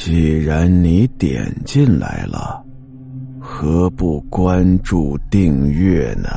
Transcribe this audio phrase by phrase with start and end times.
[0.00, 2.64] 既然你点进来了，
[3.40, 6.30] 何不关注订阅呢？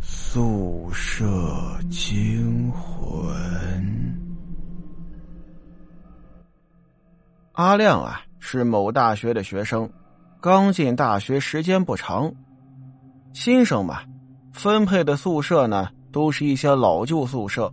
[0.00, 1.26] 宿舍
[1.90, 3.22] 惊魂。
[7.52, 9.88] 阿亮啊，是某大学的学生，
[10.40, 12.32] 刚进大学时间不长，
[13.34, 14.00] 新生嘛，
[14.54, 17.70] 分配的宿舍呢，都是一些老旧宿舍。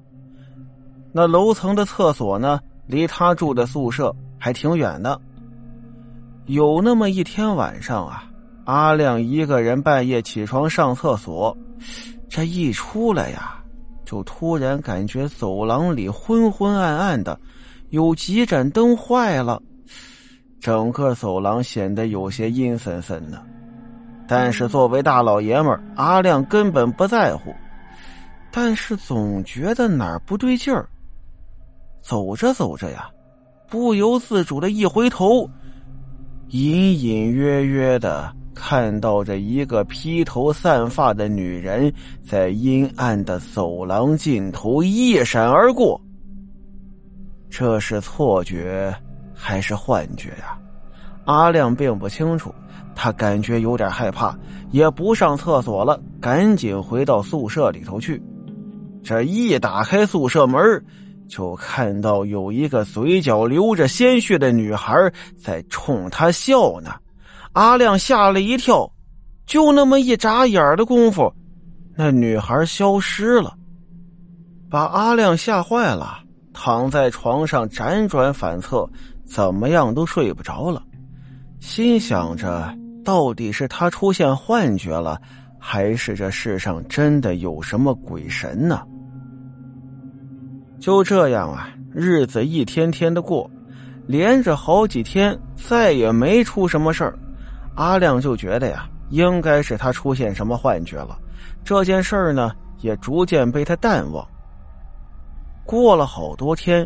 [1.15, 5.21] 那楼层的厕所呢，离他住的宿舍还挺远的。
[6.47, 8.25] 有那么一天晚上啊，
[8.65, 11.55] 阿亮一个人半夜起床上厕所，
[12.27, 13.63] 这一出来呀，
[14.03, 17.39] 就突然感觉走廊里昏昏暗暗的，
[17.91, 19.61] 有几盏灯坏了，
[20.59, 23.39] 整个走廊显得有些阴森森的。
[24.27, 27.53] 但是作为大老爷们阿亮根本不在乎，
[28.51, 30.89] 但是总觉得哪儿不对劲儿。
[32.03, 33.09] 走着走着呀，
[33.69, 35.49] 不由自主的一回头，
[36.49, 45.99] 隐隐约约的看到着一个披头散发的女人在阴暗的走廊尽头一闪而过。
[47.49, 48.93] 这是错觉
[49.33, 50.59] 还是幻觉呀？
[51.23, 52.53] 阿亮并不清楚，
[52.93, 54.37] 他感觉有点害怕，
[54.71, 58.21] 也不上厕所了，赶紧回到宿舍里头去。
[59.01, 60.61] 这一打开宿舍门
[61.27, 64.93] 就看到有一个嘴角流着鲜血的女孩
[65.37, 66.93] 在冲他笑呢，
[67.53, 68.91] 阿亮吓了一跳，
[69.45, 71.33] 就那么一眨眼的功夫，
[71.95, 73.53] 那女孩消失了，
[74.69, 76.19] 把阿亮吓坏了，
[76.53, 78.87] 躺在床上辗转反侧，
[79.25, 80.83] 怎么样都睡不着了，
[81.59, 85.19] 心想着到底是他出现幻觉了，
[85.59, 88.83] 还是这世上真的有什么鬼神呢？
[90.83, 93.49] 就这样啊，日子一天天的过，
[94.05, 97.17] 连着好几天，再也没出什么事儿。
[97.75, 101.17] 阿亮就觉得呀，应该是他出现什么幻觉了。
[101.63, 102.51] 这件事儿呢，
[102.81, 104.27] 也逐渐被他淡忘。
[105.63, 106.85] 过了好多天，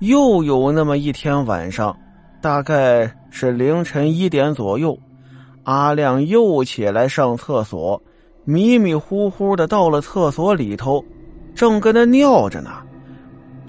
[0.00, 1.96] 又有那么一天晚上，
[2.42, 4.98] 大概是凌晨一点左右，
[5.62, 8.02] 阿亮又起来上厕所，
[8.44, 11.04] 迷迷糊糊的到了厕所里头，
[11.54, 12.82] 正跟那尿着呢。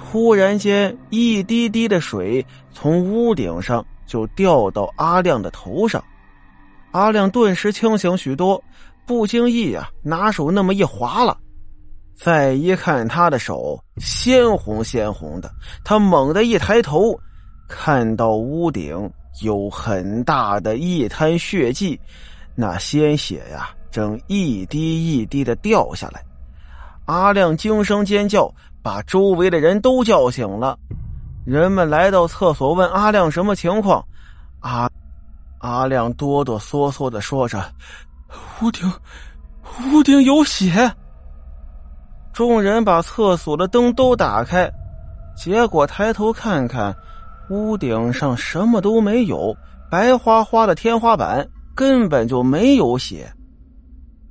[0.10, 6.02] 突然间，一滴滴的水从屋顶上就掉到阿亮的头上，
[6.92, 8.64] 阿亮顿时清醒许多，
[9.06, 11.38] 不经意啊，拿手那么一划了，
[12.16, 15.52] 再一看他的手鲜红鲜红的，
[15.84, 17.14] 他猛地一抬头，
[17.68, 19.12] 看到屋顶
[19.44, 22.00] 有很大的一滩血迹，
[22.56, 26.24] 那鲜血呀正一滴一滴的掉下来，
[27.08, 28.50] 阿亮惊声尖叫。
[28.84, 30.80] 把周围的人都叫醒了，
[31.44, 34.02] 人们来到厕所问阿亮什么情况。
[34.62, 34.90] 阿
[35.58, 37.62] 阿亮哆哆嗦嗦的说着
[38.64, 38.90] ：“屋顶，
[39.92, 40.90] 屋顶有血。”
[42.32, 44.72] 众人把厕所的灯都打开，
[45.36, 46.96] 结果抬头看看，
[47.50, 49.54] 屋顶上什么都没有，
[49.92, 51.46] 白花花的天花板
[51.76, 53.30] 根本就没有血，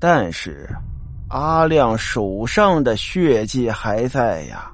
[0.00, 0.66] 但是。
[1.28, 4.70] 阿亮手上的血迹还在呀。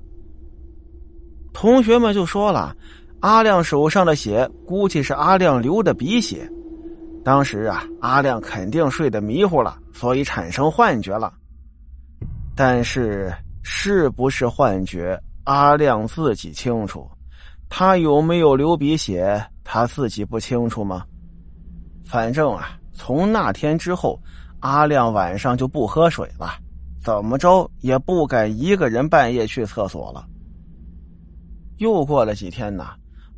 [1.52, 2.76] 同学们就说了，
[3.20, 6.46] 阿亮手上的血估计是阿亮流的鼻血。
[7.24, 11.32] 当时啊，阿亮肯定睡得迷糊了，所以产生幻觉了。
[12.54, 13.32] 但是
[13.62, 17.08] 是不是幻觉，阿亮自己清楚。
[17.70, 21.04] 他有没有流鼻血，他自己不清楚吗？
[22.04, 24.20] 反正啊，从那天之后。
[24.62, 26.54] 阿亮晚上就不喝水了，
[27.02, 30.24] 怎么着也不敢一个人半夜去厕所了。
[31.78, 32.90] 又过了几天呢，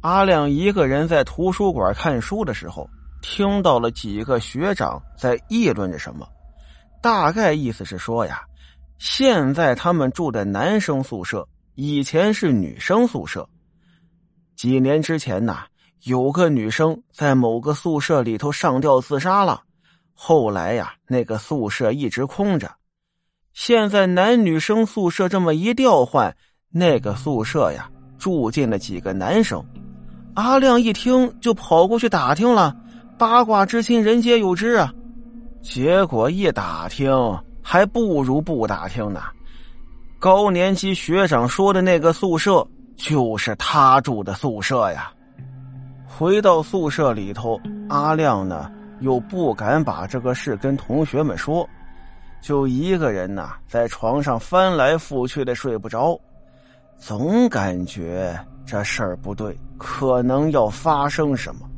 [0.03, 2.87] 阿亮一个人在图书馆看书的时候，
[3.23, 6.29] 听到了几个学长在议论着什么，
[7.01, 8.43] 大概意思是说呀，
[8.99, 13.49] 现在他们住的男生宿舍，以前是女生宿舍。
[14.57, 15.61] 几年之前呢，
[16.03, 19.63] 有个女生在某个宿舍里头上吊自杀了。
[20.15, 22.71] 后来呀，那个宿舍一直空着。
[23.53, 26.35] 现在男女生宿舍这么一调换，
[26.71, 29.63] 那个宿舍呀住进了几个男生。
[30.35, 32.75] 阿亮一听就跑过去打听了，
[33.17, 34.93] 八卦之心人皆有之啊。
[35.63, 37.13] 结果一打听，
[37.63, 39.23] 还不如不打听呢。
[40.19, 45.13] 高年级学长说的那个宿舍就是他住的宿舍呀。
[46.07, 48.71] 回到宿舍里头，阿亮呢？
[49.01, 51.69] 又不敢把这个事跟同学们说，
[52.41, 56.19] 就一个人呐，在床上翻来覆去的睡不着。
[56.97, 61.69] 总感觉这事儿不对，可能要发生什么。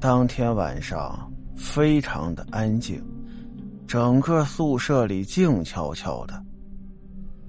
[0.00, 3.02] 当天晚上非常的安静，
[3.86, 6.40] 整个宿舍里静悄悄的。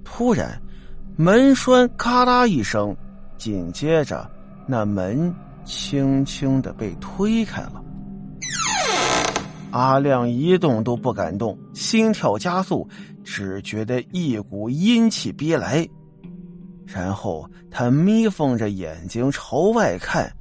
[0.04, 0.60] 突然，
[1.18, 2.96] 门栓咔啦一声，
[3.38, 4.30] 紧接着
[4.66, 5.34] 那门
[5.66, 7.84] 轻轻的被推开了。
[9.76, 12.88] 阿亮一动都不敢动，心跳加速，
[13.26, 15.86] 只觉得一股阴气逼来。
[16.86, 20.32] 然后他眯缝着眼睛朝外看，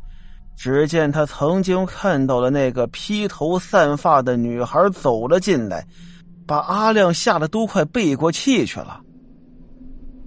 [0.56, 5.84] 只见他曾经看到了那个披头散发的女孩走了进来，
[6.46, 9.00] 把阿亮吓得都快背过气去了。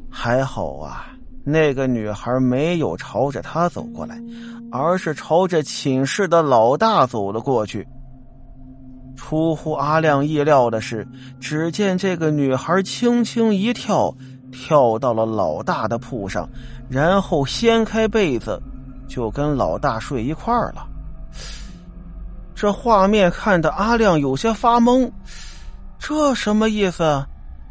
[0.10, 1.08] 还好啊，
[1.46, 4.22] 那个女孩没有朝着他走过来，
[4.70, 7.88] 而是朝着寝室的老大走了过去。
[9.18, 11.06] 出乎阿亮意料的是，
[11.42, 14.16] 只见这个女孩轻轻一跳。
[14.50, 16.50] 跳到了老大的铺上，
[16.90, 18.60] 然后掀开被子，
[19.06, 20.88] 就跟老大睡一块儿了。
[22.56, 25.12] 这画面看得阿亮有些发懵，
[26.00, 27.26] 这什么意思？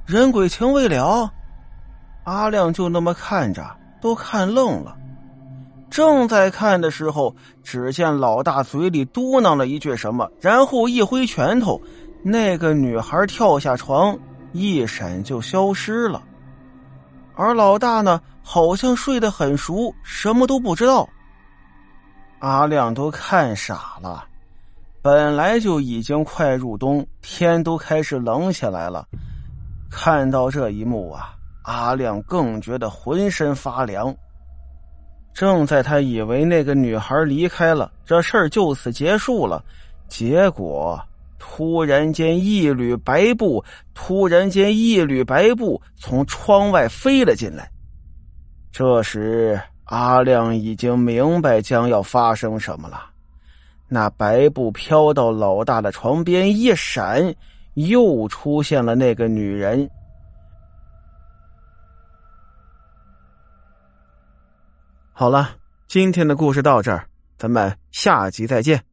[0.04, 1.28] 人鬼情未了？
[2.24, 3.64] 阿亮就那么看着，
[3.98, 4.94] 都看愣了。
[5.88, 11.80] 正在看的时候，只见老大嘴里嘟囔了一句什么，然后一挥拳头，
[12.22, 14.18] 那个女孩跳下床，
[14.52, 16.22] 一闪就消失了。
[17.34, 21.08] 而老大呢，好像睡得很熟，什么都不知道。
[22.40, 24.24] 阿亮都看傻了。
[25.00, 29.06] 本来就已经快入冬，天都开始冷起来了。
[29.88, 34.12] 看到这一幕啊，阿亮更觉得浑身发凉。
[35.36, 39.62] 正在他以为那个女孩离开了，这事儿就此结束了，
[40.08, 40.98] 结果。
[41.38, 43.62] 突然间，一缕白布，
[43.92, 47.70] 突然间，一缕白布从窗外飞了进来。
[48.72, 53.04] 这时，阿亮已经明白将要发生什么了。
[53.88, 57.22] 那白布飘到老大的床边一闪，
[57.74, 59.88] 又出现了那个女人。
[65.18, 65.56] 好了，
[65.88, 67.08] 今天的故事到这儿，
[67.38, 68.84] 咱们下集再见。